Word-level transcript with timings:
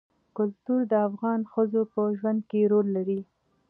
کلتور 0.37 0.81
د 0.91 0.93
افغان 1.09 1.39
ښځو 1.51 1.81
په 1.93 2.01
ژوند 2.19 2.41
کې 2.49 2.69
رول 2.71 2.87
لري. 2.97 3.19